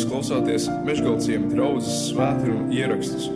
[0.00, 3.26] Jūs klausāties Meškāļu draugas svētkrājuma ierakstus.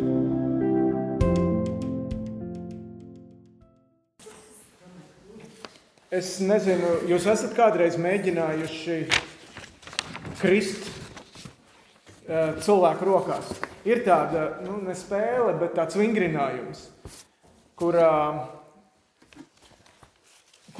[6.08, 8.96] Es nezinu, jūs esat kādreiz mēģinājuši
[10.40, 13.52] krist uh, cilvēku rokās.
[13.84, 16.86] Ir tāda nu, ne spēle, bet tāds vingrinājums,
[17.76, 18.12] kurā,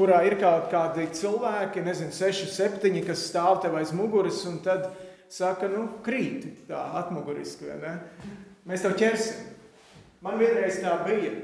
[0.01, 4.95] kurā ir kaut kādi cilvēki, nezinu, seši, septiņi, kas stāv tev aiz muguras un tad
[5.35, 7.73] saka, nu, krīt tā atmuguriski.
[8.69, 9.51] Mēs tev ķersim.
[10.25, 11.35] Man vienreiz tā bija.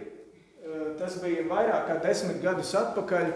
[1.01, 3.33] Tas bija vairāk kā desmit gadus atpakaļ.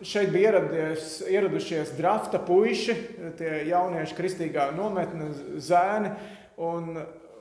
[0.00, 2.94] Šeit bija ieradies, ieradušies drafta puiši,
[3.36, 5.28] tie jaunieši kristīgā nometne
[5.60, 6.14] zēni.
[6.60, 6.94] Un,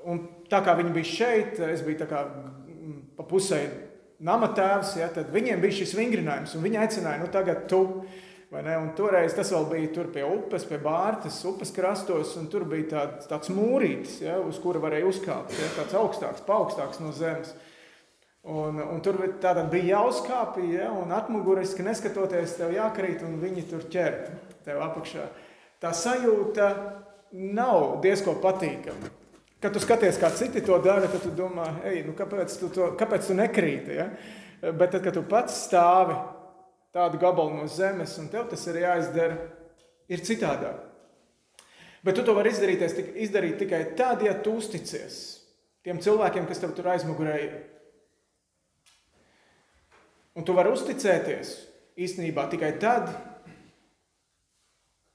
[0.03, 2.25] un tā kā viņi bija šeit, es biju kā
[3.15, 3.61] pa pusē
[4.19, 6.57] nama tēvs, ja, tad viņiem bija šis vingrinājums.
[6.59, 7.83] Viņi aicināja, nu tagad tu.
[7.87, 8.27] Un
[8.97, 13.27] toreiz tas vēl bija tur pie upes, pie Bārtas, upes krastos, un tur bija tāds,
[13.29, 17.51] tāds mūrītis, ja, uz kura varēja uzkāpt, ja, tāds augstāks, paaugstāks no zemes.
[18.49, 24.17] Un, un tur bija jāuzkāpj, ja, un atmuguriski neskatoties, tev jākrīt, un viņi tur ķer
[24.65, 25.27] tev apakšā.
[25.83, 26.71] Tā sajūta
[27.53, 29.13] nav diezko patīkama.
[29.61, 32.93] Kad tu skaties, kā citi to dara, tad tu domā, ej, nu kāpēc tu, to,
[32.97, 33.97] kāpēc tu nekrīti?
[33.99, 34.09] Ja?
[34.73, 36.17] Bet tad, kad tu pats stāvi
[36.95, 39.37] tādu gabalu no zemes, un tev tas ir jāizdara,
[40.09, 40.85] ir citādāk.
[42.03, 42.83] Bet tu to vari izdarīt,
[43.19, 45.39] izdarīt tikai tad, ja tu uzticies
[45.83, 47.57] tiem cilvēkiem, kas tev tur aizmugurē ir.
[50.37, 51.55] Un tu vari uzticēties
[51.99, 53.09] īstenībā tikai tad,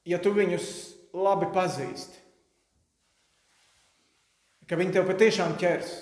[0.05, 0.69] ja tu viņus
[1.17, 2.21] labi pazīsti.
[4.69, 5.93] Ka viņi tev patiešām ķers.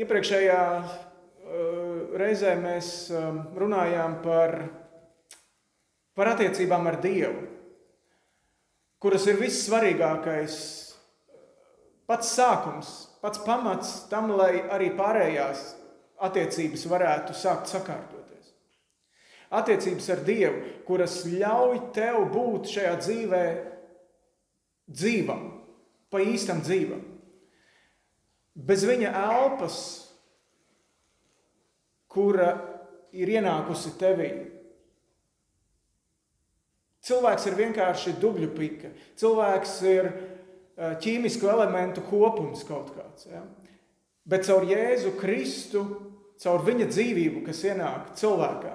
[0.00, 1.89] Iepriekšējā uh,
[2.20, 4.56] reizē mēs um, runājām par,
[6.14, 7.46] par attiecībām ar Dievu,
[9.00, 10.58] kuras ir vissvarīgākais,
[12.10, 15.74] pats sākums pats pamats tam, lai arī pārējās
[16.24, 18.52] attiecības varētu sākt sakārtoties.
[19.50, 23.44] Attiecības ar Dievu, kuras ļauj tev būt šajā dzīvē
[24.90, 25.42] dzīvam,
[26.10, 27.02] pa īstam dzīvam.
[28.54, 29.76] Bez viņa elpas,
[32.10, 32.50] kura
[33.16, 34.30] ir ienākusi tevī.
[37.06, 38.90] Cilvēks ir vienkārši dubļu pika.
[39.18, 40.10] Cilvēks ir
[40.80, 43.26] Eh, ķīmisku elementu kopums kaut kāds.
[43.28, 43.42] Ja?
[44.24, 45.82] Bet caur Jēzu Kristu,
[46.40, 48.72] caur viņa dzīvību, kas ienāk cilvēkā,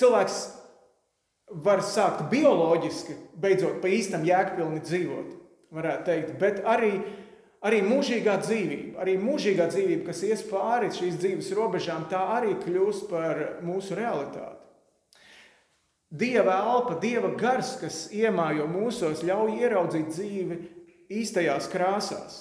[0.00, 0.38] cilvēks
[1.66, 5.34] var sākt bioloģiski, beidzot pa īstam jēgpilni dzīvot,
[5.76, 6.94] varētu teikt, bet arī,
[7.66, 13.08] arī mūžīgā dzīvība, arī mūžīgā dzīvība, kas ies pāri šīs dzīves robežām, tā arī kļūst
[13.10, 14.56] par mūsu realitāti.
[16.10, 20.56] Dieva elpa, Dieva gars, kas iemājo mūsos, ļauj ieraudzīt dzīvi
[21.20, 22.40] īstajās krāsās.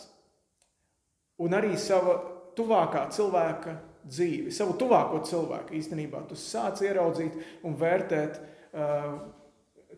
[1.39, 2.17] Un arī sava
[2.57, 3.75] tuvākā cilvēka
[4.09, 7.35] dzīvi, savu tuvāko cilvēku īstenībā tu sāc ieraudzīt
[7.67, 9.19] un vērtēt uh,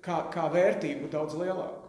[0.03, 1.80] kā, kā vērtību daudz lielāku.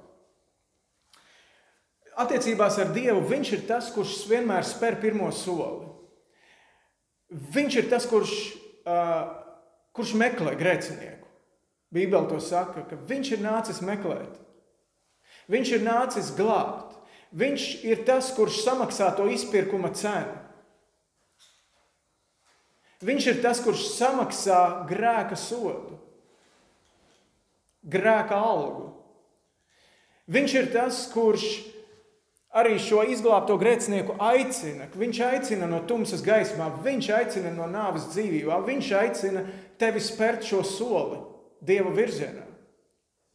[2.13, 5.89] Attiecībās ar Dievu viņš ir tas, kurš vienmēr spēr pirmo soli.
[7.33, 8.33] Viņš ir tas, kurš,
[8.85, 9.31] uh,
[9.97, 11.23] kurš meklē grēcinieku.
[11.93, 14.37] Bībele to saka, ka viņš ir nācis meklēt,
[15.53, 16.95] viņš ir nācis glābt,
[17.37, 20.39] viņš ir tas, kurš samaksā to izpirkuma cenu.
[23.03, 25.99] Viņš ir tas, kurš samaksā grēka sodu,
[27.83, 28.93] grēka algu.
[30.33, 31.49] Viņš ir tas, kurš
[32.53, 34.89] arī šo izglābto grēcinieku aicina.
[34.93, 39.45] Viņš aicina no tumsas gaismā, viņš aicina no nāves dzīvībā, viņš aicina
[39.81, 41.21] tevi spērt šo soli.
[41.63, 42.43] Dieva virzienā.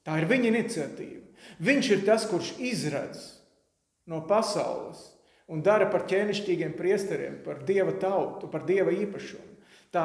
[0.04, 1.22] Tā ir viņa iniciatīva.
[1.64, 3.22] Viņš ir tas, kurš izradz
[4.08, 5.00] no pasaules
[5.48, 9.56] un dara par ķēnišķīgiem priesteriem, par dieva tautu, par dieva īpašumu.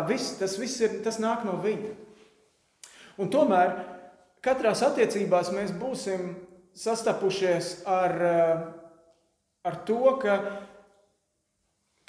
[0.08, 1.90] Viss, tas viss ir, tas nāk no viņa.
[3.20, 3.74] Un tomēr
[4.44, 6.30] katrās attiecībās mēs būsim
[6.78, 8.14] sastapušies ar,
[9.66, 10.38] ar to, ka,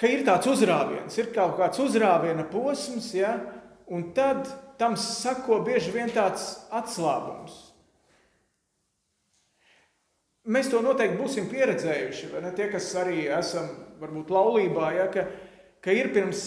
[0.00, 3.36] ka ir tāds uzrāviens, ir kaut kāds uzrāviena posms, ja,
[3.86, 4.48] un tad
[4.80, 7.60] tam sako bieži vien tāds atslābums.
[10.44, 12.50] Mēs to noteikti būsim pieredzējuši, vai ne?
[12.52, 13.70] Tie, kas arī esam
[14.02, 15.24] varbūt laulībā, ja, ka,
[15.80, 16.42] ka ir pirms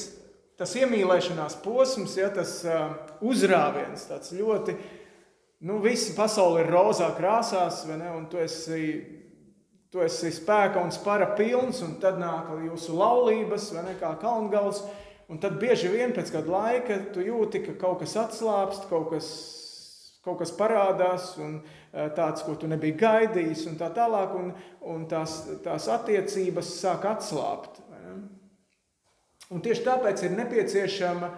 [0.57, 2.91] tas iemīlēšanās posms, ja, tas uh,
[3.25, 4.75] uzrāviens, tāds ļoti,
[5.65, 8.11] nu, visa pasaule ir rozā krāsās, vai ne?
[8.13, 8.83] Un tu esi,
[9.97, 14.85] tu esi spēka un spara pilns, un tad nāk jūsu laulības, vai ne, kā kalngals,
[15.27, 19.25] Un tad bieži vien pēc kāda laika tu jūti, ka kaut kas atslābst, kaut kas,
[20.23, 21.57] kaut kas parādās, un
[22.15, 24.53] tāds, ko tu nebija gaidījis, un tā tālāk, un,
[24.87, 27.81] un tās, tās attiecības sāk atslābt.
[29.51, 31.31] Un tieši tāpēc ir nepieciešama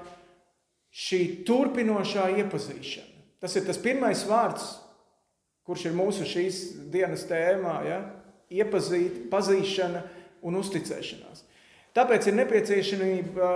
[0.93, 3.25] šī turpinošā iepazīšana.
[3.41, 4.69] Tas ir tas pirmais vārds,
[5.65, 6.61] kurš ir mūsu šīs
[6.93, 7.75] dienas tēmā.
[7.89, 7.99] Ja?
[8.49, 10.03] Iepazīt, pazīšana
[10.45, 11.43] un uzticēšanās.
[11.97, 13.51] Tāpēc ir nepieciešamība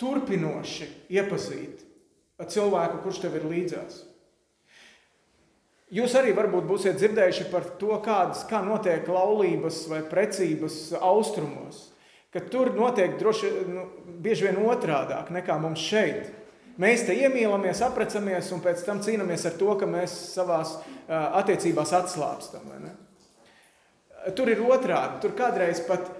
[0.00, 1.84] turpinoši iepazīt
[2.50, 4.04] cilvēku, kurš tev ir līdzās.
[5.90, 11.88] Jūs arī varbūt būsiet dzirdējuši par to, kādas, kā notiek laulības vai precības austrumos.
[12.30, 13.88] Ka tur notiek droši, nu,
[14.22, 16.30] bieži vien otrādāk nekā mums šeit.
[16.80, 20.62] Mēs te iemīlamies, aprecamies un pēc tam cīnāmies ar to, ka mēs savā
[21.10, 22.70] attiecībās atslābstam.
[24.36, 25.20] Tur ir otrādi.
[25.22, 26.10] Tur kādreiz pat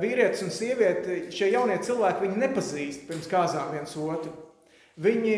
[0.00, 4.34] vīrietis un sieviete, šie jaunie cilvēki, viņi nepazīst pirms kāzām viens otru.
[4.98, 5.34] Viņi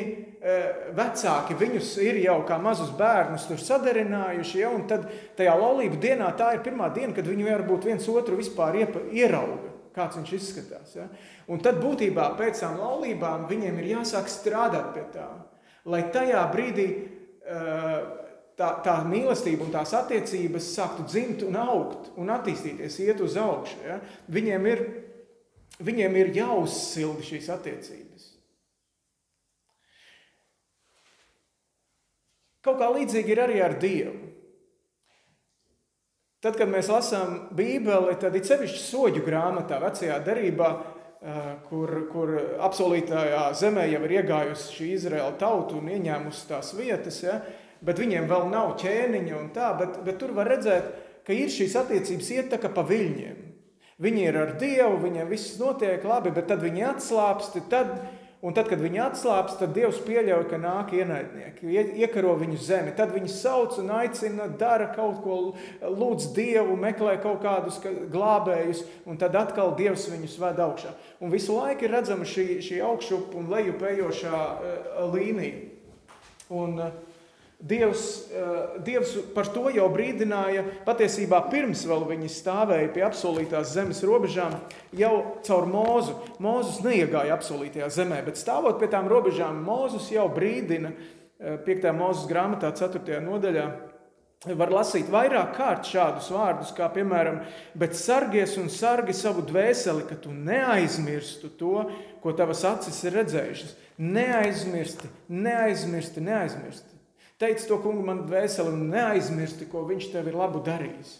[0.96, 5.04] vecāki viņus ir jau kā mazus bērnus sadarinājuši, ja, un tad
[5.36, 10.16] tajā laulību dienā tā ir pirmā diena, kad viņi varbūt viens otru vispār ierauga, kāds
[10.16, 10.94] viņš izskatās.
[10.96, 11.10] Ja.
[11.52, 15.28] Un tad būtībā pēc tam laulībām viņiem ir jāsāk strādāt pie tā,
[15.84, 16.88] lai tajā brīdī
[18.60, 23.80] tā, tā mīlestība un tās attiecības sāktu dzimt un augt un attīstīties, iet uz augšu.
[23.86, 24.00] Ja.
[24.32, 24.84] Viņiem, ir,
[25.80, 28.26] viņiem ir jāuzsilda šīs attiecības.
[32.60, 34.26] Kaut kā līdzīgi ir arī ar Dievu.
[36.40, 40.68] Tad, kad mēs lasām Bībeli, tad ir sevišķi soļu grāmatā, vecajā derībā,
[41.68, 42.32] kur, kur
[42.64, 47.42] apsolītajā zemē jau ir iegājusi šī Izraēla tauta un ieņēmusi tās vietas, ja?
[47.86, 50.90] Bet viņiem vēl nav ķēniņa un tā, bet, bet tur var redzēt,
[51.26, 53.46] ka ir šīs attiecības iet tā kā pa viļņiem.
[54.00, 57.98] Viņi ir ar Dievu, viņiem viss notiek labi, bet tad viņi atslāpsti, tad
[58.40, 62.94] Un tad, kad viņi atslābst, tad Dievs pieļauj, ka nāk ienaidnieki, iekaro viņu zemi.
[62.96, 65.36] Tad viņi sauc un aicina, dara kaut ko,
[65.84, 70.94] lūdz Dievu, meklē kaut kādus glābējus, un tad atkal Dievs viņus ved augšā.
[71.20, 75.60] Un visu laiku ir redzama šī, šī augšup un lejup ejošā uh, līnija.
[76.48, 77.09] Un, uh,
[77.60, 84.56] Dievs, eh, Dievs par to jau brīdināja patiesībā pirms viņi stāvēja pie apsolītās zemes robežām,
[84.96, 86.14] jau caur mūzu.
[86.40, 90.94] Mūzus neiegāja apsolītajā zemē, bet stāvot pie tām robežām, Mūzus jau brīdina
[91.40, 91.84] 5.
[91.84, 93.20] Eh, mūzes grāmatā, 4.
[93.20, 93.68] nodaļā.
[94.56, 97.42] Var lasīt vairāk kārt šādus vārdus, kā piemēram,
[97.76, 101.90] bet sargies un sargi savu dvēseli, ka tu neaizmirstu to,
[102.22, 103.76] ko tavas acis ir redzējušas.
[104.00, 106.99] Neaizmirsti, neaizmirsti, neaizmirsti.
[107.40, 111.14] Teici to kungu man dvēseli un neaizmirsti, ko viņš tev ir labu darījis.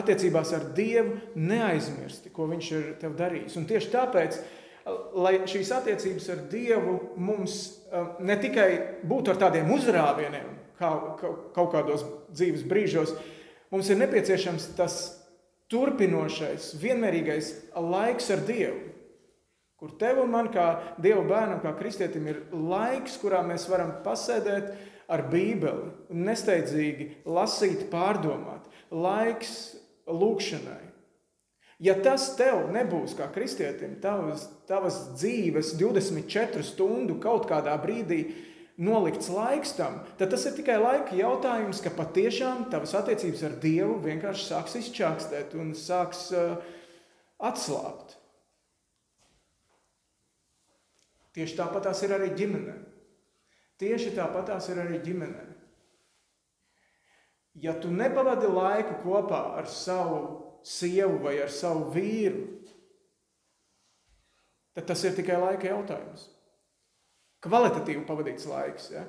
[0.00, 3.58] Attiecībās ar Dievu neaizmirsti, ko viņš ir tev darījis.
[3.60, 4.38] Un tieši tāpēc,
[5.20, 7.58] lai šīs attiecības ar Dievu mums
[7.90, 8.68] eh, ne tikai
[9.04, 10.48] būtu ar tādiem uzrāvieniem,
[10.80, 13.12] kā kaut kādos dzīves brīžos,
[13.74, 15.00] mums ir nepieciešams tas
[15.70, 18.86] turpinošais, vienmērīgais laiks ar Dievu.
[19.80, 24.74] Kur tev un man, kā Dieva bērnam, kā kristietim, ir laiks, kurā mēs varam pasēdēt
[25.10, 29.74] ar Bībeli, nesteidzīgi lasīt, pārdomāt, laiks
[30.06, 30.84] lūkšanai.
[31.80, 38.20] Ja tas tev nebūs kā kristietim, tavas, tavas dzīves 24 stundu kaut kādā brīdī
[38.80, 43.96] nolikts laiks tam, tad tas ir tikai laika jautājums, ka patiešām tavas attiecības ar Dievu
[44.04, 46.60] vienkārši sāks izčākstēt un sāks uh,
[47.40, 48.16] atslābt.
[51.36, 52.89] Tieši tāpat tās ir arī ģimenēm.
[53.80, 55.46] Tieši tāpatās ir arī ģimenē.
[57.60, 60.20] Ja tu nepavadi laiku kopā ar savu
[60.64, 62.44] sievu vai ar savu vīru,
[64.76, 66.28] tad tas ir tikai laika jautājums.
[67.40, 68.90] Kvalitatīvi pavadīts laiks.
[68.92, 69.06] Ja?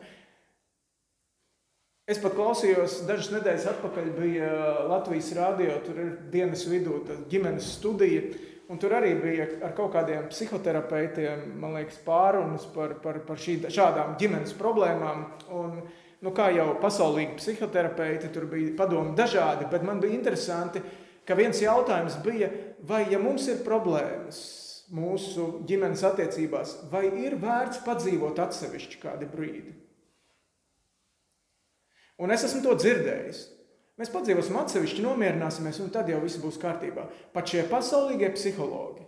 [2.09, 4.53] Es pat klausījos, dažas nedēļas atpakaļ bija
[4.89, 8.23] Latvijas rādio, tur ir dienas vidū ģimenes studija.
[8.71, 13.57] Un tur arī bija ar kaut kādiem psihoterapeitiem, man liekas, pārunas par, par, par šī,
[13.67, 15.25] šādām ģimenes problēmām.
[15.59, 15.81] Un,
[16.23, 20.79] nu, kā jau pasaulīgi psihoterapeiti, tur bija padomi dažādi, bet man bija interesanti,
[21.27, 22.47] ka viens jautājums bija,
[22.87, 24.39] vai ja mums ir problēmas
[24.95, 29.75] mūsu ģimenes attiecībās, vai ir vērts padzīvot atsevišķi kādu brīdi?
[32.21, 33.49] Un es esmu to dzirdējis.
[33.99, 37.05] Mēs padzīvosim atsevišķi, nomierināsimies, un tad jau viss būs kārtībā.
[37.35, 39.03] Pat šie pasaulīgie psihologi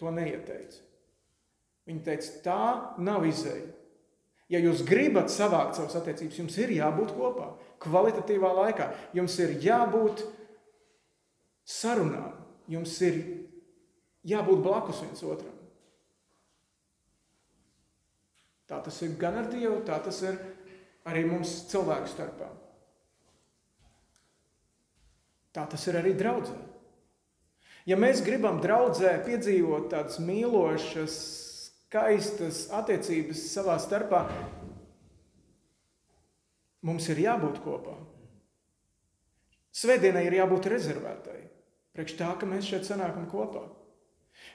[0.00, 0.80] to neieteica.
[1.88, 2.62] Viņi teica, tā
[3.04, 3.68] nav izēja.
[4.48, 7.50] Ja jūs gribat savākt savas attiecības, jums ir jābūt kopā,
[7.84, 8.88] kvalitatīvā laikā.
[9.16, 10.24] Jums ir jābūt
[11.68, 12.32] sarunām,
[12.68, 13.20] jums ir
[14.28, 15.54] jābūt blakus viens otram.
[18.68, 20.36] Tā tas ir gan ar Dievu, tā tas ir
[21.08, 22.48] Arī mums cilvēku starpā.
[25.56, 26.56] Tā tas ir arī draudzē.
[27.88, 31.14] Ja mēs gribam draudzē piedzīvot tādas mīlošas,
[31.88, 34.26] skaistas attiecības savā starpā,
[36.84, 37.96] mums ir jābūt kopā.
[39.78, 41.38] Svētdienai ir jābūt rezervētai,
[41.96, 43.64] priekš tā, ka mēs šeit sanākam kopā.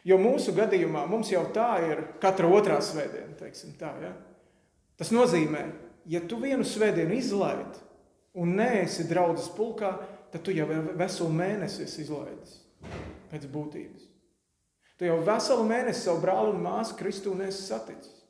[0.07, 3.33] Jo mūsu gadījumā mums jau tā ir katra otrā svētdiena,
[3.79, 3.91] tā.
[4.03, 4.13] Ja?
[4.99, 5.63] Tas nozīmē,
[6.05, 7.81] ja tu vienu svētdienu izlaidi
[8.39, 9.95] un neesi draudzes pulkā,
[10.33, 10.65] tad tu jau
[10.97, 12.57] veselu mēnesi esi izlaidis
[13.29, 14.09] pēc būtības.
[14.97, 18.23] Tu jau veselu mēnesi savu brāli un māsu Kristu nesi saticis.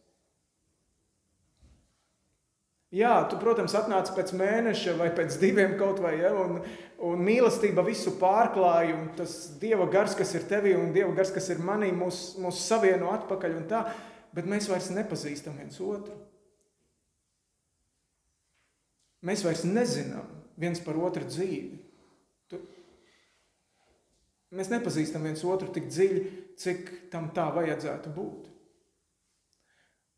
[2.93, 6.59] Jā, tu, protams, atnāc pēc mēneša vai pēc diviem kaut vai, ja, un,
[7.01, 11.49] un mīlestība visu pārklāja, un tas Dieva gars, kas ir tevī, un Dieva gars, kas
[11.49, 13.81] ir manī, mūs, mūs savieno atpakaļ un tā,
[14.37, 16.19] bet mēs vairs nepazīstam viens otru.
[19.25, 20.29] Mēs vairs nezinām
[20.61, 21.79] viens par otru dzīvi.
[24.53, 26.23] Mēs nepazīstam viens otru tik dziļi,
[26.61, 28.49] cik tam tā vajadzētu būt.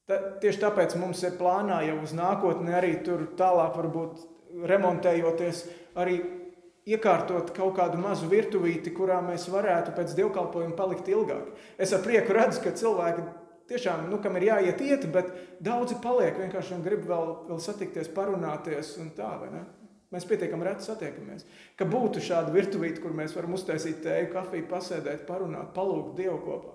[0.05, 4.25] Ta, tieši tāpēc mums ir plānā jau uz nākotni arī tur tālāk, varbūt
[4.69, 5.63] remontējoties,
[5.97, 6.19] arī
[6.85, 11.49] iekārtot kaut kādu mazu virtuvīti, kurā mēs varētu pēc dievkalpojuma palikt ilgāk.
[11.81, 13.25] Es ar prieku redzu, ka cilvēki
[13.71, 15.31] tiešām, nu, kam ir jāiet iet, bet
[15.63, 19.63] daudzi paliek vienkārši un grib vēl, vēl satikties, parunāties un tā, vai ne?
[20.15, 21.43] Mēs pietiekami reti satiekamies.
[21.75, 26.71] Ka būtu šāda virtuvīte, kur mēs varam uztaisīt tēju, kafiju, pasēdēt, parunāt, palūgt Dievu kopā.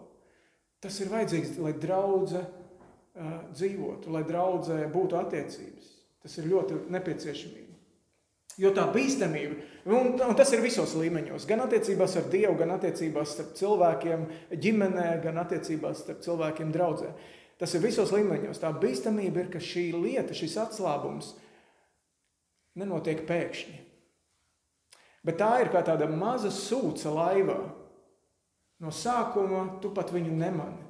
[0.84, 5.90] Tas ir vajadzīgs, lai draudzē uh, dzīvotu, lai draudzē būtu attiecības.
[6.20, 7.70] Tas ir ļoti nepieciešamība.
[8.60, 9.56] Jo tā bīstamība,
[9.88, 15.06] un, un tas ir visos līmeņos, gan attiecībās ar Dievu, gan attiecībās starp cilvēkiem, ģimenē,
[15.24, 17.14] gan attiecībās starp cilvēkiem, draudzē.
[17.60, 18.60] Tas ir visos līmeņos.
[18.60, 21.34] Tā bīstamība ir, ka šī lieta, šis atslābums,
[22.78, 23.78] nenotiek pēkšņi.
[25.26, 27.58] Bet tā ir kā tāda maza sūca laivā.
[28.80, 30.86] No sākuma tu pat viņu nemani.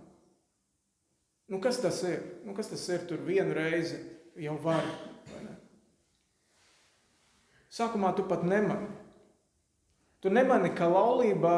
[1.50, 2.20] Nu, kas tas ir?
[2.46, 3.02] Nu, kas tas ir?
[3.08, 3.98] Tur vienu reizi
[4.38, 4.86] jau var.
[7.70, 8.86] Sākumā tu pat nemani.
[10.22, 11.56] Tu nemani, ka laulībā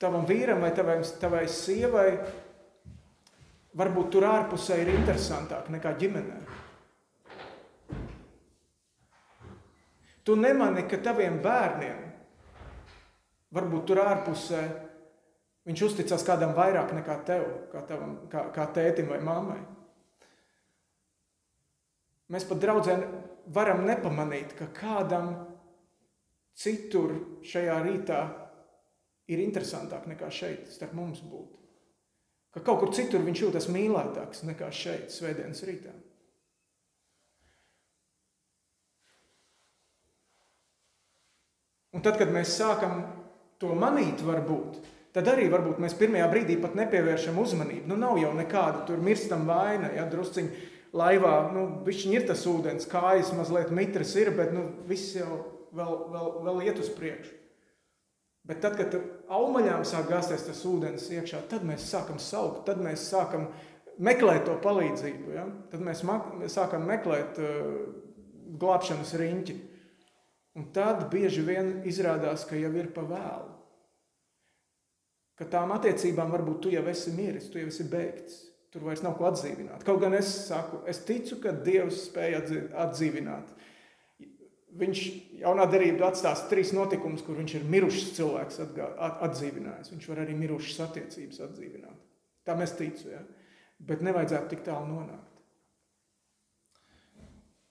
[0.00, 2.10] tavam vīram vai tavai, tavai sievai
[3.76, 6.40] varbūt tur ārpusē ir interesantāk nekā ģimenei.
[10.26, 11.98] Tu nemani, ka taviem bērniem,
[13.54, 14.62] varbūt tur ārpusē,
[15.68, 19.60] viņš uzticas kādam vairāk nekā tev, kā, tavam, kā, kā tētim vai mammai.
[22.34, 22.96] Mēs pat draudzē
[23.54, 25.30] varam nepamanīt, ka kādam
[26.58, 27.14] citur
[27.46, 28.18] šajā rītā
[29.30, 31.54] ir interesantāk nekā šeit, starp mums būt.
[32.56, 35.94] Ka kaut kur citur viņš jūtas mīlētāks nekā šeit, svētdienas rītā.
[41.96, 43.00] Un tad, kad mēs sākam
[43.62, 44.76] to manīt, varbūt,
[45.16, 47.88] tad arī varbūt mēs pirmajā brīdī pat nepievēršam uzmanību.
[47.88, 52.88] Nu, nav jau nekāda tur mirstam vaina, ja drusciņi laivā, nu, bišķiņ ir tas ūdens,
[52.90, 55.40] kājas mazliet mitras ir, bet, nu, viss jau
[55.76, 57.32] vēl, vēl, vēl iet uz priekšu.
[58.46, 58.92] Bet tad, kad
[59.32, 63.48] augaļām sāk gāzties tas ūdens iekšā, tad mēs sākam saukt, tad mēs sākam
[63.98, 65.32] meklēt to palīdzību.
[65.34, 65.46] Ja?
[65.72, 66.04] Tad mēs
[66.52, 67.72] sākam meklēt uh,
[68.60, 69.56] glābšanas riņķi.
[70.56, 73.52] Un tad bieži vien izrādās, ka jau ir pa vēlu.
[75.36, 78.38] Ka tām attiecībām varbūt tu jau esi miris, tu jau esi beigts.
[78.72, 79.84] Tur vairs nav ko atdzīvināt.
[79.84, 82.40] Kaut gan es saku, es ticu, ka Dievs spēja
[82.86, 83.52] atdzīvināt.
[84.76, 85.02] Viņš
[85.40, 89.92] jaunā derībā atstās trīs notikumus, kur viņš ir mirušs cilvēks atdzīvinājis.
[89.94, 92.02] Viņš var arī mirušas attiecības atdzīvināt.
[92.48, 93.22] Tā mēs ticu, ja?
[93.80, 95.32] bet nevajadzētu tik tālu nonākt.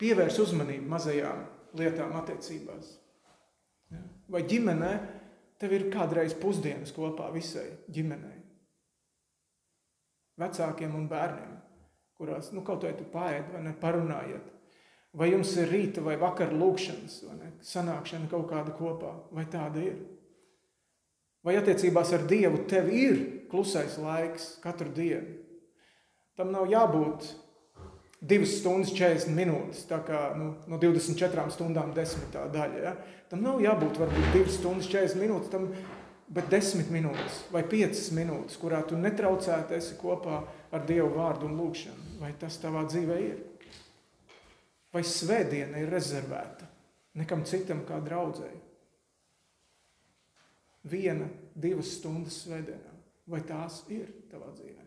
[0.02, 1.46] Pievērs uzmanību mazajām
[1.80, 2.96] lietām attiecībās.
[3.92, 4.02] Ja?
[4.32, 4.92] Vai ģimenē
[5.62, 8.42] tev ir kādreiz pusdienas kopā visai ģimenei?
[10.42, 11.54] Vecākiem un bērniem,
[12.20, 14.52] kurās nu, kaut vai tu paēdi vai ne parunājiet.
[15.16, 19.80] Vai jums ir rīta vai vakara lūkšanas, vai ne, sanākšana kaut kāda kopā, vai tāda
[19.80, 20.02] ir?
[21.46, 23.20] Vai attiecībās ar Dievu tev ir
[23.52, 25.38] klusais laiks katru dienu?
[26.36, 27.30] Tam nav jābūt
[28.26, 32.82] 2 stundas 40 minūtes, tā kā nu, no 24 stundām desmitā daļa.
[32.82, 32.94] Ja?
[33.30, 35.68] Tam nav jābūt varbūt 2 stundas 40 minūtes, tam,
[36.34, 40.42] bet 10 minūtes vai 5 minūtes, kurā tu netraucēti esi kopā
[40.74, 42.16] ar Dievu vārdu un lūgšanu.
[42.22, 43.44] Vai tas tavā dzīvē ir?
[44.96, 46.70] Vai svētdiena ir rezervēta
[47.20, 48.62] nekam citam kā draudzēji?
[50.90, 51.28] Viena,
[51.58, 52.94] divas stundas svētdienā.
[53.30, 54.85] Vai tās ir tavā dzīvē?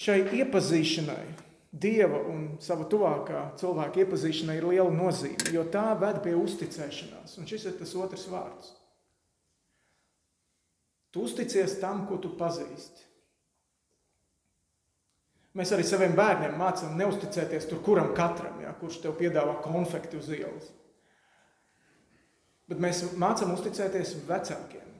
[0.00, 1.24] Šai iepazīšanai,
[1.70, 7.36] Dieva un sava tuvākā cilvēka iepazīšanai ir liela nozīme, jo tā ved pie uzticēšanās.
[7.38, 8.72] Un šis ir tas otrs vārds.
[11.14, 13.06] Tu uzticies tam, ko tu pazīsti.
[15.58, 20.28] Mēs arī saviem bērniem mācām neusticēties tur kuram katram, ja, kurš tev piedāvā konfekti uz
[20.34, 20.68] ielas.
[22.70, 24.90] Bet mēs mācām uzticēties vecākiem.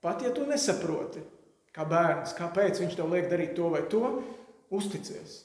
[0.00, 1.22] Pat ja tu nesaproti,
[1.76, 4.04] kā bērns, kāpēc viņš tev liek darīt to vai to,
[4.74, 5.44] uzticies.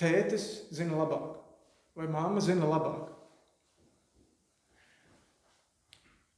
[0.00, 1.36] Tētis zina labāk,
[1.98, 3.10] vai māma zina labāk.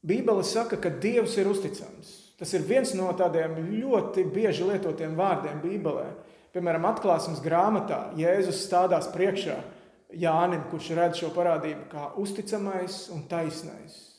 [0.05, 2.13] Bībele saka, ka Dievs ir uzticams.
[2.37, 6.09] Tas ir viens no tādiem ļoti bieži lietotiem vārdiem Bībelē.
[6.53, 9.57] Piemēram, atklāsmes grāmatā Jēzus stādās priekšā
[10.15, 14.14] Jānim, kurš redz šo parādību kā uzticamais un taisnais.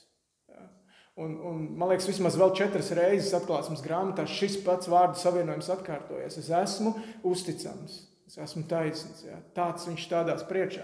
[1.15, 6.35] Un, un, man liekas, vismaz vēl četras reizes atklāsmes grāmatā šis pats vārdu savienojums atkārtojas.
[6.41, 6.91] Es esmu
[7.23, 9.23] uzticams, es esmu taisnīgs.
[9.29, 9.39] Ja?
[9.55, 10.83] Tāds viņš stādās priekšā.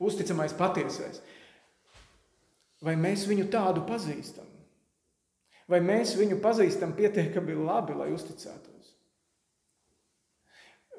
[0.00, 1.18] Uzticamais, patiesais.
[2.80, 4.46] Vai mēs viņu tādu pazīstam?
[5.70, 8.94] Vai mēs viņu pazīstam pietiekami labi, lai uzticētos?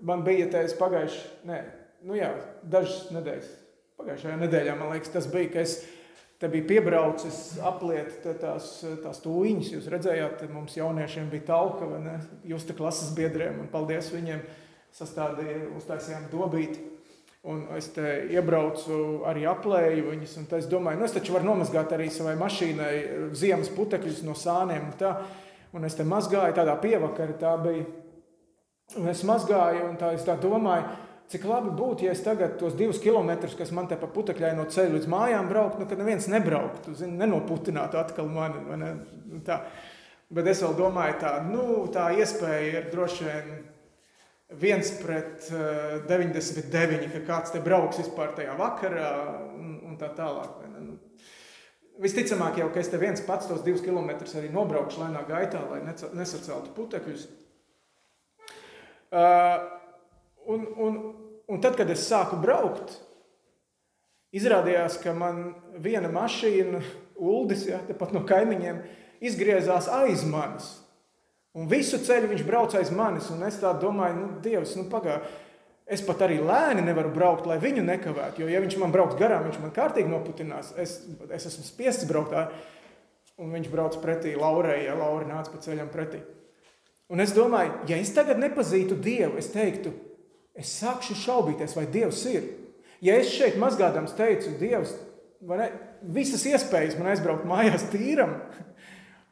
[0.04, 1.58] Man bija tāds pagājušajā, nē,
[2.08, 2.30] nu jā,
[2.64, 3.50] dažas nedēļas.
[4.02, 5.76] Pagājušajā nedēļā man liekas, tas bija, ka es
[6.42, 9.68] Te bija piebraucis apliet tās, tās tūņas.
[9.76, 12.16] Jūs redzējāt, mums jauniešiem bija talka, vai ne?
[12.50, 14.42] Jūs te klases biedriem, un paldies viņiem
[14.98, 16.82] sastādīja, uztaisījām dobīti.
[17.52, 21.94] Un es te iebraucu, arī aplēju viņus, un es domāju, nu es taču varu nomazgāt
[21.94, 22.92] arī savai mašīnai
[23.38, 24.90] ziemas putekļus no sāniem.
[24.90, 25.14] Un, tā.
[25.78, 27.86] un es te mazgāju tādā pievakarā, tā bija.
[28.98, 30.90] Un es mazgāju, un tā es tā domāju,
[31.32, 34.98] Cik labi būtu, ja es tagad tos divus kilometrus, kas man te pa putekļaino ceļu
[34.98, 38.64] līdz mājām brauktu, nu, kad neviens nebrauktu, zin, nenoputinātu atkal mani.
[38.82, 38.90] Ne?
[39.32, 39.62] Nu, tā.
[40.32, 43.54] Bet es vēl domāju, tā, nu, tā iespēja ir droši vien
[44.60, 49.12] viens pret uh, eh, 99, ka kāds te brauks vispār tajā vakarā
[49.56, 50.66] un, un tā tālāk.
[50.76, 50.98] Nu,
[52.04, 55.80] visticamāk jau, ka es te viens pats tos divus kilometrus arī nobraukšu lēnā gaitā, lai
[55.88, 57.30] nesaceltu putekļus.
[59.12, 59.80] Uh,
[60.50, 61.00] Un, un,
[61.48, 62.96] un tad, kad es sāku braukt,
[64.34, 65.52] izrādījās, ka man
[65.84, 66.82] viena mašīna,
[67.22, 68.80] Uldis, ja, tepat no kaimiņiem,
[69.22, 70.72] izgriezās aiz manis.
[71.54, 73.28] Un visu ceļu viņš brauca aiz manis.
[73.30, 75.30] Un es tā domāju, nu, Dievs, nu, pagaidi.
[75.92, 78.42] Es pat arī lēni nevaru braukt, lai viņu nekavētu.
[78.42, 80.72] Jo, ja viņš man brauks garām, viņš man kārtīgi noputinās.
[80.80, 82.38] Es, es esmu spiests braukt
[83.42, 86.22] un viņš brauc pretī Laurai, ja Laura nāca pa ceļam pretī.
[87.12, 89.92] Un es domāju, ja es tagad nepazītu Dievu, es teiktu,
[90.58, 92.50] es sākšu šaubīties, vai Dievs ir.
[93.02, 94.94] Ja es šeit mazgādams teicu, Dievs,
[95.48, 95.70] ne,
[96.14, 98.36] visas iespējas man aizbraukt mājās tīram,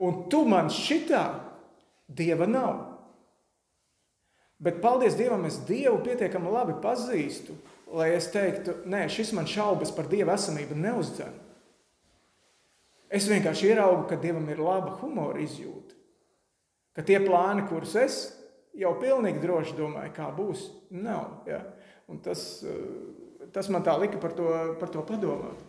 [0.01, 1.25] un tu man šitā,
[2.10, 2.79] Dieva nav.
[4.60, 7.53] Bet paldies Dievam, es Dievu pietiekami labi pazīstu,
[7.95, 11.38] lai es teiktu, nē, šis man šaubas par Dieva esamību neuzdzen.
[13.10, 15.95] Es vienkārši ieraugu, ka Dievam ir laba humora izjūta.
[16.97, 18.17] Ka tie plāni, kurus es
[18.77, 20.67] jau pilnīgi droši domāju, kā būs.
[20.95, 21.41] Nav.
[21.49, 21.63] Ja?
[22.10, 25.65] Un tas, eh, tas man tā lika par to, par to padomāt.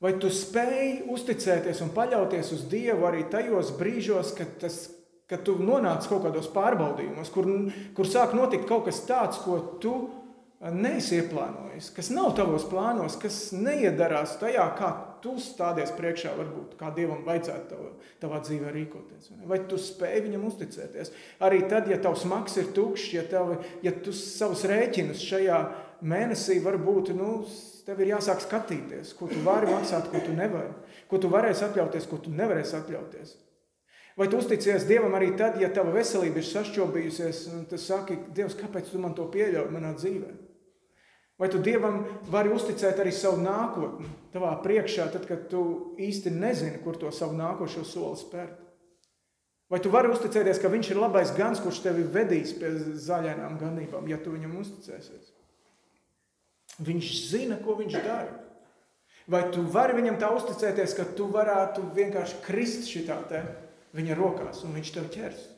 [0.00, 4.88] Vai tu spēj uzticēties un paļauties uz Dievu arī tajos brīžos, kad, tas,
[5.28, 7.44] kad tu nonāc kaut kādos pārbaudījumos, kur,
[7.94, 10.08] kur sāk notikt kaut kas tāds, ko tu
[10.72, 14.90] neesi ieplānojis, kas nav tavos plānos, kas neiedarās tajā, kā
[15.22, 17.86] tu stādies priekšā, varbūt kā Dievam vajadzētu tav,
[18.22, 19.30] tavā dzīvē rīkoties.
[19.50, 21.12] Vai tu spēj viņam uzticēties?
[21.46, 25.60] Arī tad, ja tavs maks ir tukšs, ja, tavi, ja tu savus rēķinus šajā
[26.00, 27.36] mēnesī varbūt, nu,
[27.86, 30.74] tev ir jāsāk skatīties, ko tu vari maksāt, ko tu nevari,
[31.10, 33.38] ko tu varēsi atļauties, ko tu nevarēsi atļauties.
[34.18, 38.58] Vai tu uzticies Dievam arī tad, ja tava veselība ir sašķobījusies, un tu saki, Dievs,
[38.58, 40.49] kāpēc tu man to pieļauj manā dzīvēm?
[41.40, 45.62] Vai tu Dievam vari uzticēt arī savu nākotni, tavā priekšā, tad, kad tu
[45.96, 48.58] īsti nezini, kur to savu nākošo soli spērt?
[49.70, 52.74] Vai tu vari uzticēties, ka Viņš ir labais gans, kurš tevi vedīs pie
[53.06, 55.30] zaļainām ganībām, ja tu viņam uzticēsies?
[56.84, 58.36] Viņš zina, ko viņš dara.
[59.30, 63.44] Vai tu vari viņam tā uzticēties, ka tu varētu vienkārši krist šitā te
[63.96, 65.49] viņa rokās un viņš tev ķers?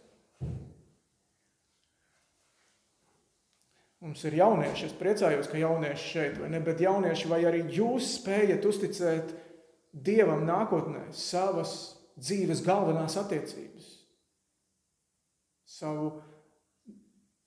[4.03, 6.59] Mums ir jaunieši, es priecājos, ka jaunieši šeit, vai ne?
[6.65, 9.31] Bet jaunieši, vai arī jūs spējat uzticēt
[9.93, 11.75] Dievam nākotnē savas
[12.19, 13.91] dzīves galvenās attiecības?
[15.69, 16.09] Savu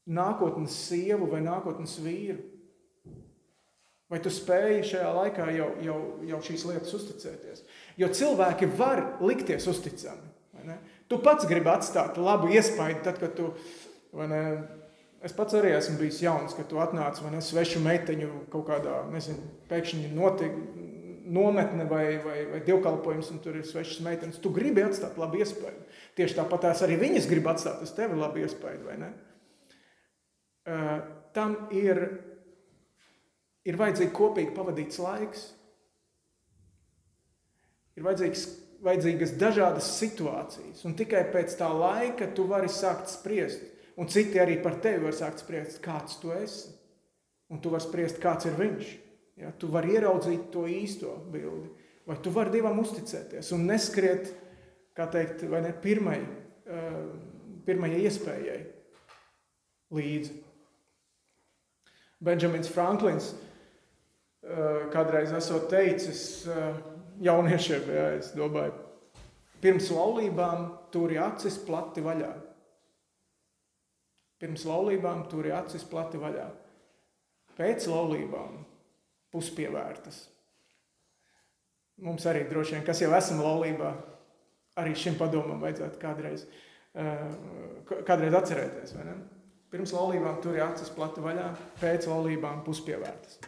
[0.07, 2.39] nākotnes sievu vai nākotnes vīru?
[4.07, 7.65] Vai tu spēji šajā laikā jau, jau, jau šīs lietas uzticēties?
[7.99, 10.31] Jo cilvēki var likties uzticami.
[11.09, 13.51] Tu pats gribi atstāt labu iespaidu, tad, kad tu
[15.25, 18.99] Es pats arī esmu bijis jauns, kad tu atnāc vai ne svešu meiteņu kaut kādā,
[19.09, 20.53] nezinu, pēkšņi notik,
[21.25, 24.37] nometne vai, vai, vai dievkalpojums, un tur ir svešas meitenes.
[24.41, 25.81] Tu gribi atstāt labu iespēju.
[26.19, 29.11] Tieši tāpat tās arī viņas grib atstāt uz tevi labu iespēju, vai ne?
[30.65, 30.93] Uh,
[31.33, 32.03] tam ir,
[33.65, 35.47] ir vajadzīgi kopīgi pavadīts laiks.
[37.97, 38.45] Ir vajadzīgs,
[38.85, 44.57] vajadzīgas dažādas situācijas, un tikai pēc tā laika tu vari sākt spriest Un citi arī
[44.63, 46.73] par tevi var sākt spriest, kāds tu esi.
[47.51, 48.93] Un tu vari spriest, kāds ir viņš.
[49.39, 51.69] Ja, tu vari ieraudzīt to īsto bildi.
[52.05, 54.29] Vai tu vari Dievam uzticēties un neskriet,
[54.95, 56.99] kā teikt, vai ne pirmai, uh,
[57.65, 58.59] pirmajai iespējai
[59.95, 60.35] līdzi.
[62.25, 66.77] Benjamins Franklins uh, kādreiz esot teicis uh,
[67.25, 68.75] jauniešiem, ja, es domāju,
[69.63, 72.31] pirms laulībām turi acis plati vaļā.
[74.41, 76.47] Pirms laulībām tur ir acis plati vaļā.
[77.55, 78.57] Pēc laulībām
[79.31, 80.25] puspievērtas.
[82.03, 83.93] Mums arī droši vien, kas jau esam laulībā,
[84.81, 86.43] arī šim padomam vajadzētu kādreiz,
[86.95, 87.23] eh,
[88.07, 88.95] kādreiz atcerēties.
[89.71, 91.47] Pirms laulībām tur ir acis plati vaļā,
[91.79, 93.39] pēc laulībām puspievērtas.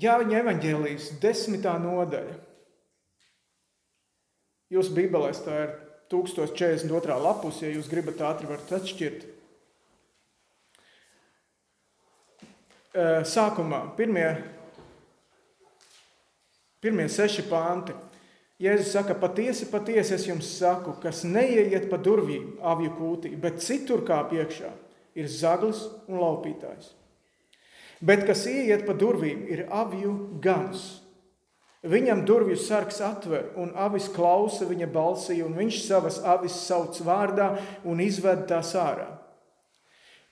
[0.00, 2.34] Jāņa evaņģēlijas desmitā nodaļa.
[4.72, 5.70] Jūsu bībelēs tā ir
[6.12, 7.16] 1042.
[7.22, 9.24] lapus, ja jūs gribat ātri varat atšķirt.
[13.28, 14.28] Sākumā pirmie,
[16.80, 17.96] pirmie seši panti.
[18.56, 24.00] Jēzus saka, patiesi, patiesi es jums saku, kas neieiet pa durvīm avju kūtī, bet citur
[24.08, 24.70] kā piekšā
[25.16, 26.94] ir zaglis un laupītājs.
[28.00, 30.86] Bet kas ieiet pa durvīm, ir avju gans.
[31.86, 37.52] Viņam durvju sargs atver, un avis klausa viņa balsī, un viņš savas avis sauc vārdā
[37.86, 39.06] un izved tās ārā.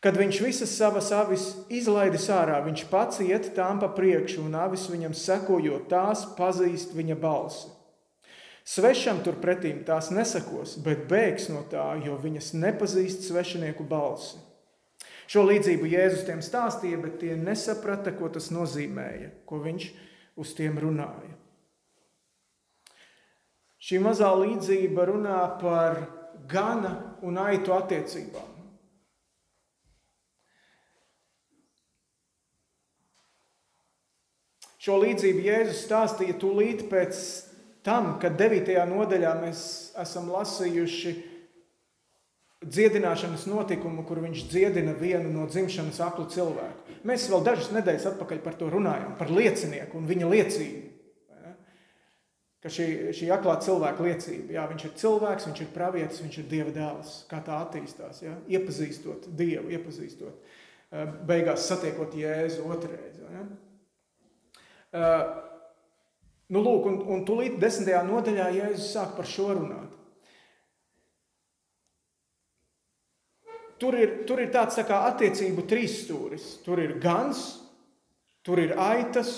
[0.03, 4.89] Kad viņš visas savas avis izlaidis ārā, viņš pats iet tām pa priekšu, un avis
[4.91, 7.71] viņam sekojot, tās pazīst viņa balsi.
[8.65, 14.41] Svešam turpretīm tās nesakos, bet bēgs no tā, jo viņas nepazīst svešinieku balsi.
[15.29, 19.89] Šo līdzību Jēzus tiem stāstīja, bet tie nesaprata, ko tas nozīmēja, ko viņš
[20.41, 21.44] uz tiem runāja.
[23.85, 25.99] Šī mazā līdzība runā par
[26.49, 26.95] gana
[27.25, 28.53] un aitu attiecībām.
[34.85, 37.21] Šo līdzību Jēzus stāstīja tūlīt pēc
[37.85, 38.73] tam, kad 9.
[38.89, 39.61] nodaļā mēs
[40.01, 41.15] esam lasījuši
[42.65, 46.99] dziedināšanas notikumu, kur viņš dziedina vienu no dzimšanas aklu cilvēku.
[47.05, 50.94] Mēs vēl dažas nedēļas atpakaļ par to runājām, par liecinieku un viņa liecību
[52.65, 56.47] ka šī, šī aklā cilvēka liecība, jā, viņš ir cilvēks, viņš ir pravietis, viņš ir
[56.49, 60.39] Dieva dēls, kā tā attīstās, jā, iepazīstot Dievu, iepazīstot,
[60.89, 63.21] eh, beigās satiekot Jēzu otrreiz.
[63.21, 63.45] Jā.
[64.95, 65.23] Uh,
[66.55, 69.93] nu, lūk, un, un tūlīt desmitajā nodaļā Jēzus sāk par šo runāt.
[73.83, 76.47] Tur ir, tur ir tāds tā kā attiecību trīsstūris.
[76.65, 77.43] Tur ir gans,
[78.47, 79.35] tur ir aitas,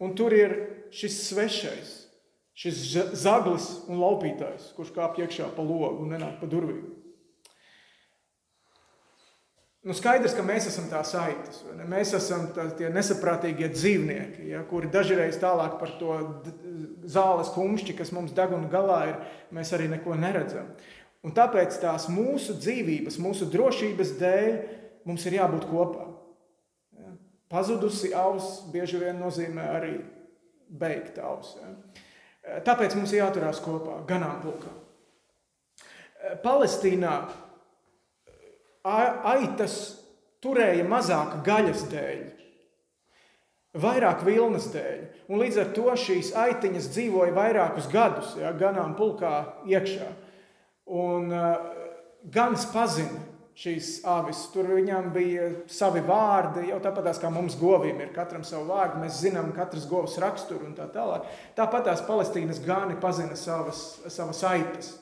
[0.00, 0.54] un tur ir
[0.92, 1.92] šis svešais,
[2.58, 2.82] šis
[3.16, 6.84] zaglis un laupītājs, kurš kāpj iekšā pa logu un nenāk pa durvīm.
[9.82, 11.64] Nu, skaidrs, ka mēs esam tās aitas.
[11.90, 16.18] Mēs esam tā, tie nesaprātīgie dzīvnieki, ja, kuri dažreiz tālāk par to
[17.10, 19.16] zāles kumšķi, kas mums deguna galā ir,
[19.50, 20.70] mēs arī neko neredzam.
[21.26, 24.54] Un tāpēc tās mūsu dzīvības, mūsu drošības dēļ
[25.10, 26.06] mums ir jābūt kopā.
[27.02, 27.16] Ja.
[27.50, 29.96] Pazudusi auss bieži vien nozīmē arī
[30.78, 31.56] beigta auss.
[31.60, 31.72] Ja?
[32.66, 34.72] Tāpēc mums ir jāturās kopā, ganāmpulkā.
[36.42, 37.16] Palestīnā
[38.82, 39.76] aitas
[40.42, 42.22] turēja mazāk gaļas dēļ,
[43.82, 45.04] vairāk vilnas dēļ.
[45.30, 49.34] Un līdz ar to šīs aitiņas dzīvoja vairākus gadus, ja, ganāmpulkā
[49.70, 50.10] iekšā.
[50.92, 51.54] Un uh,
[52.34, 53.22] gans pazina
[53.58, 54.40] šīs avis.
[54.52, 59.02] Tur viņam bija savi vārdi, jau tāpat kā mums govīm ir katram savu vārdu.
[59.02, 61.28] Mēs zinām katras govs raksturu un tā tālāk.
[61.58, 64.94] Tāpat tās Palestīnas gani pazina savas, savas aitas.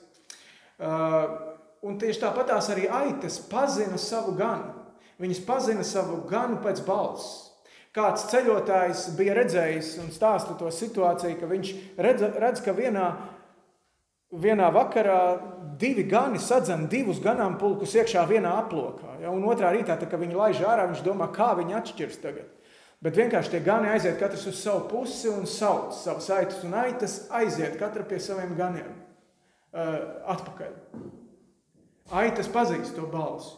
[0.80, 1.36] Uh,
[1.86, 4.74] un tieši tāpat tās arī aitas pazina savu ganu.
[5.20, 7.50] Viņas pazina savu ganu pēc balss.
[7.90, 13.08] Kāds ceļotājs bija redzējis un stāsta to situāciju, ka viņš redz, redz ka vienā,
[14.30, 15.22] vienā vakarā
[15.80, 19.16] divi gani sadzen divus ganāmpulkus iekšā vienā aplokā.
[19.22, 19.32] Ja?
[19.32, 22.48] Un otrā rītā, tā, kad viņi laiž ārā, viņš domā, kā viņi atšķirs tagad.
[23.00, 27.14] Bet vienkārši tie gani aiziet katrs uz savu pusi un sauc savas aitas un aitas
[27.32, 29.94] aiziet katra pie saviem ganiem uh,
[30.34, 30.74] atpakaļ.
[32.20, 33.56] Aitas pazīst to balsi.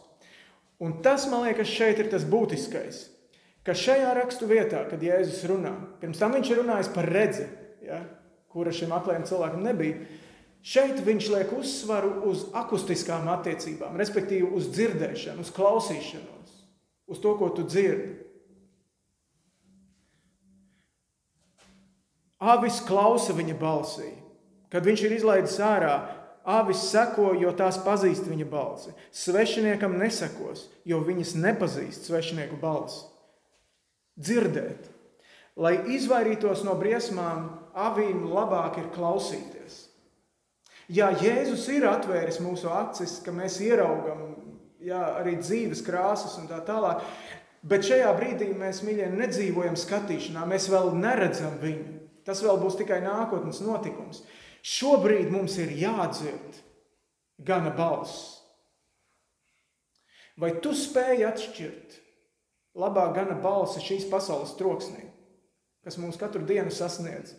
[0.83, 3.09] Un tas, man liekas, šeit ir tas būtiskais.
[3.63, 7.45] Ka šajā rakstu vietā, kad Jēzus runā, pirms tam viņš ir runājis par redzi,
[7.83, 8.01] ja,
[8.51, 10.01] kura šim aklajam cilvēkam nebija,
[10.63, 16.59] šeit viņš liek uzsvaru uz akustiskām attiecībām, respektīvi uz dzirdēšanu, uz klausīšanos,
[17.11, 18.15] uz to, ko tu dzirdi.
[22.43, 24.09] Avis klausa viņa balsī.
[24.73, 25.93] Kad viņš ir izlaidis ārā,
[26.43, 28.91] avis seko, jo tās pazīst viņa balsi.
[29.15, 33.05] Svešiniekam nesekos, jo viņas nepazīst svešinieku balsi.
[34.19, 34.89] Dzirdēt.
[35.55, 37.45] Lai izvairītos no briesmām,
[37.77, 39.82] avīm labāk ir klausīties.
[40.91, 44.33] Jā, Jēzus ir atvēris mūsu acis, ka mēs ieraugam
[44.83, 47.03] jā, arī dzīves krāsas un tā tālāk,
[47.63, 52.01] bet šajā brīdī mēs, mīļie, nedzīvojam skatīšanā, mēs vēl neredzam viņu.
[52.27, 54.23] Tas vēl būs tikai nākotnes notikums.
[54.63, 56.59] Šobrīd mums ir jādzird
[57.43, 58.39] gana balss.
[60.39, 61.99] Vai tu spēj atšķirt
[62.79, 65.03] labāk gana balsi šīs pasaules troksnī,
[65.85, 67.35] kas mums katru dienu sasniedz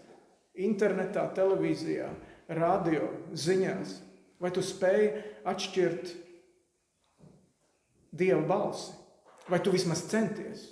[0.55, 2.13] internetā, televīzijā,
[2.49, 3.97] radio, ziņās?
[4.43, 5.11] Vai tu spēj
[5.49, 6.13] atšķirt
[8.15, 8.93] Dieva balsi?
[9.51, 10.69] Vai tu vismaz centies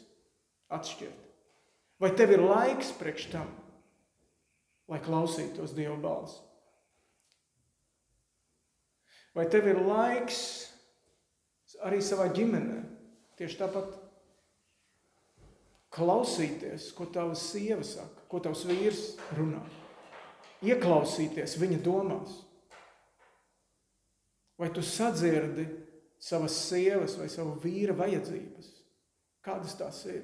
[0.72, 1.18] atšķirt?
[2.02, 3.50] Vai tev ir laiks priekš tam?
[4.92, 6.40] lai klausītos Dieva balsi?
[9.32, 10.40] Vai tev ir laiks
[11.88, 12.82] arī savā ģimenē
[13.40, 13.94] tieši tāpat
[15.92, 19.62] klausīties, ko tava sieva saka, ko tavs vīrs runā?
[20.62, 22.36] Ieklausīties viņa domās.
[24.60, 25.64] Vai tu sadzirdi
[26.22, 28.68] savas sievas vai savu vīra vajadzības?
[29.42, 30.22] Kādas tās ir?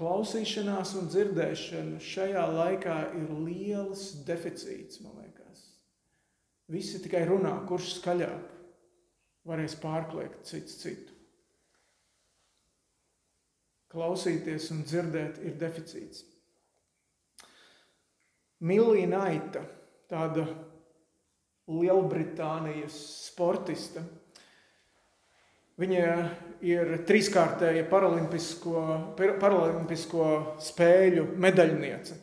[0.00, 5.66] Klausīšanās un dzirdēšana šajā laikā ir liels deficīts, man liekas.
[6.72, 8.54] Visi tikai runā, kurš skaļāk
[9.50, 11.09] varēs pārkliegt cits citu.
[13.90, 16.22] Klausīties un dzirdēt ir deficīts.
[18.60, 19.64] Millija Naita,
[20.10, 20.44] tāda
[21.70, 22.96] Lielbritānijas
[23.30, 24.04] sportiste,
[25.80, 26.06] Viņa
[26.66, 28.80] ir trīskārtēja paralimpisko,
[29.16, 30.26] paralimpisko
[30.60, 32.16] spēļu medaļniece,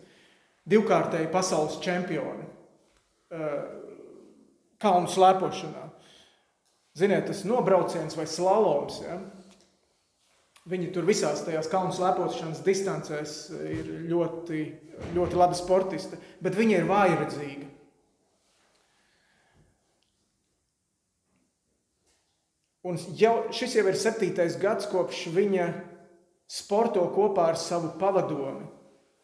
[0.69, 2.45] divkārtēja pasaules čempione
[3.33, 3.55] eh,
[4.77, 5.87] kalnu slēpošanā.
[6.97, 9.01] Ziniet, tas nobrauciens vai slaloms.
[9.05, 9.17] Ja?
[10.67, 13.35] Viņi tur visās tajās kalnu slēpošanas distancēs
[13.71, 14.63] ir ļoti,
[15.15, 17.67] ļoti labi sportisti, bet viņi ir vājredzīga.
[22.87, 25.69] Un jau, šis jau ir septītais gads, kopš viņa
[26.51, 28.67] sporto kopā ar savu pavadomi,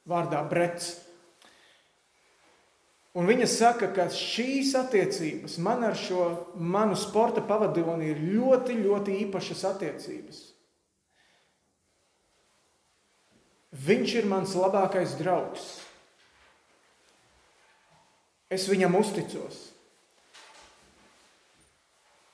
[0.08, 0.94] vārdā Brets.
[3.14, 6.26] Un viņa saka, ka šīs attiecības man ar šo
[6.56, 10.42] manu sporta pavadoni ir ļoti, ļoti īpašas attiecības.
[13.74, 15.64] Viņš ir mans labākais draugs.
[18.54, 19.74] Es viņam uzticos.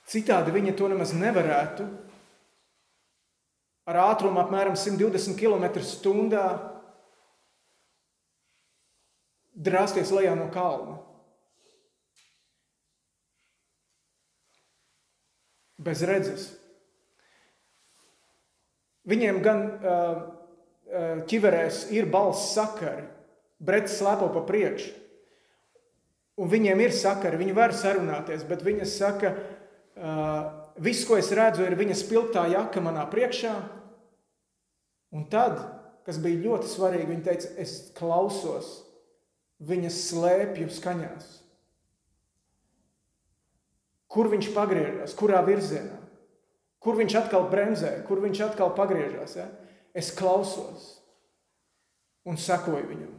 [0.09, 1.85] Citādi viņa to nemaz nevarētu.
[3.89, 6.51] Ar ātrumu apmēram 120 km/h
[9.59, 10.97] drāsties lejā no kalna.
[15.79, 16.49] Bez redzes.
[19.07, 20.19] Viņiem gan uh,
[21.29, 23.05] ķiverēs ir balss sakari,
[23.59, 24.91] brets slēpo pa priekšu,
[26.39, 29.59] un viņiem ir sakari, viņi var sarunāties, bet viņi saka, ka
[29.99, 30.45] Uh,
[30.79, 33.51] viss, ko es redzu, ir viņa spilgtā jaka manā priekšā.
[35.11, 35.57] Un tad,
[36.07, 38.69] kas bija ļoti svarīgi, viņa teica, es klausos
[39.59, 41.27] viņas slēpju skaņās.
[44.09, 45.99] Kur viņš pagriežas, kurā virzienā,
[46.79, 49.35] kur viņš atkal bremzē, kur viņš atkal pagriežas.
[49.35, 49.49] Ja?
[49.97, 50.91] Es klausos
[52.29, 53.15] un sekoju viņam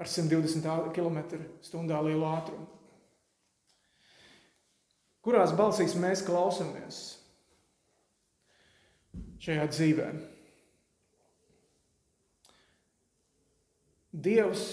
[0.00, 2.68] ar 120 km/h lielu ātrumu.
[5.20, 7.00] Kurās balsīs mēs klausāmies
[9.44, 10.06] šajā dzīvē?
[14.10, 14.64] Dievs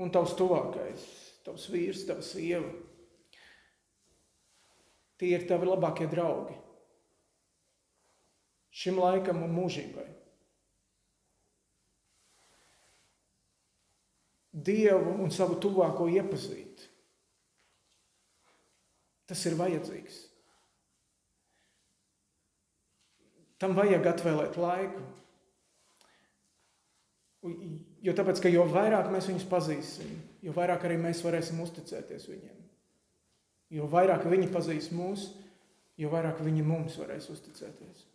[0.00, 1.02] un tavs tuvākais,
[1.44, 2.70] tavs vīrs, tava sieva.
[5.20, 6.54] Tie ir tavi labākie draugi.
[8.80, 10.06] Šim laikam un mūžībai.
[14.50, 16.86] Dievu un savu tuvāko iepazīt.
[19.30, 20.16] Tas ir vajadzīgs.
[23.60, 25.04] Tam vajag atvēlēt laiku.
[28.04, 32.56] Jo tāpēc, ka jo vairāk mēs viņus pazīsim, jo vairāk arī mēs varēsim uzticēties viņiem.
[33.76, 35.30] Jo vairāk viņi pazīs mūs,
[36.00, 38.09] jo vairāk viņi mums varēs uzticēties.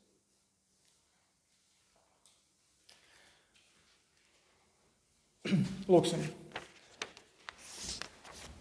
[5.92, 6.22] Lūksim!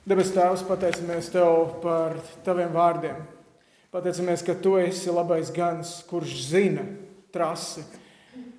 [0.04, 3.22] Debes Tēvs, pateicamies Tev par Taviem vārdiem.
[3.94, 6.84] Pateicamies, ka Tu esi labais gans, kurš zina
[7.32, 7.84] trasi,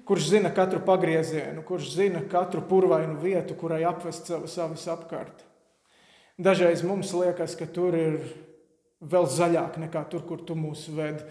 [0.08, 5.46] kurš zina katru pagriezienu, kurš zina katru purvainu vietu, kurai apvest savas avis apkārt.
[6.42, 8.18] Dažreiz mums liekas, ka tur ir
[9.06, 11.22] vēl zaļāk nekā tur, kur tu mūs ved.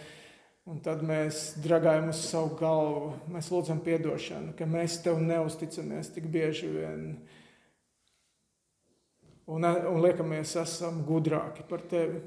[0.65, 6.31] Un tad mēs dragājam uz savu galvu, mēs lūdzam atdošanu, ka mēs tev neusticamies tik
[6.33, 7.03] bieži vien.
[9.45, 12.23] Un, un liekamies, esam gudrāki par tevi.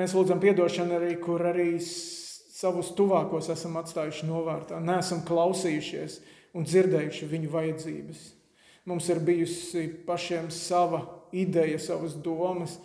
[0.00, 4.78] Mēs lūdzam atdošanu arī, kur arī savus tuvākos esam atstājuši novārtā.
[4.80, 6.22] Nē, esam klausījušies
[6.56, 8.24] un dzirdējuši viņu vajadzības.
[8.88, 11.02] Mums ir bijusi pašiem sava
[11.36, 12.78] ideja, savas domas,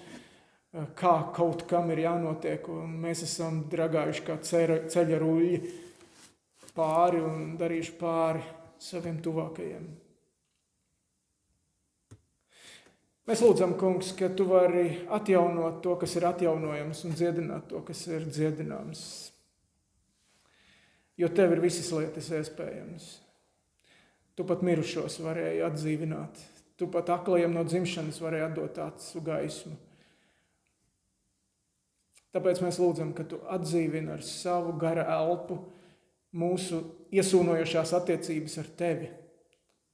[0.95, 5.59] kā kaut kam ir jānotiek, un mēs esam dragājuši kā ceļa ruļļi
[6.75, 8.43] pāri un darījuši pāri
[8.81, 9.85] saviem tuvākajiem.
[13.25, 18.03] Mēs lūdzam, Kungs, ka Tu vari atjaunot to, kas ir atjaunojams, un dziedināt to, kas
[18.11, 19.05] ir dziedināms.
[21.17, 23.07] Jo Tev ir visas lietas iespējamas.
[24.35, 26.43] Tu pat mirušos varēji atdzīvināt,
[26.75, 29.77] Tu pat aklajiem no dzimšanas varēji atdot acu gaismu.
[32.35, 35.61] Tāpēc mēs lūdzam, ka Tu atdzīvini ar savu gara elpu
[36.35, 36.81] mūsu
[37.15, 39.11] iesūnojošās attiecības ar Tevi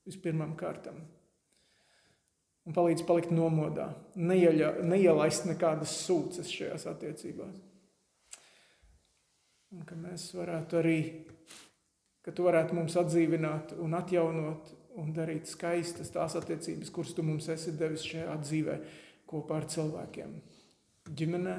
[0.10, 0.98] vispirmām kārtām
[2.66, 7.58] un palīdz palikt nomodā, neieļa, neielaist nekādas sūdzes šajās attiecībās.
[9.72, 10.98] Un ka mēs varētu arī,
[12.22, 17.48] ka tu varētu mums atdzīvināt un atjaunot un darīt skaistas tās attiecības, kuras tu mums
[17.54, 18.78] esi devis šajā dzīvē
[19.32, 20.34] kopā ar cilvēkiem,
[21.16, 21.56] ģimenē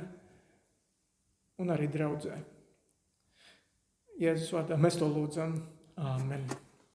[1.63, 2.37] un arī draudzē.
[4.23, 5.57] Jēzus vārdā mēs to lūdzam.
[5.97, 6.47] Āmen!